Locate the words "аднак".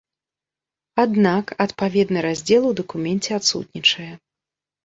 1.03-1.45